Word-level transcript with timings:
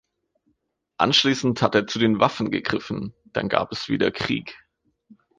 Anschließend 0.97 1.61
hat 1.61 1.75
er 1.75 1.85
zu 1.85 1.99
den 1.99 2.19
Waffen 2.19 2.49
gegriffen, 2.49 3.13
dann 3.25 3.49
gab 3.49 3.71
es 3.71 3.87
wieder 3.87 4.09
Krieg. 4.09 4.57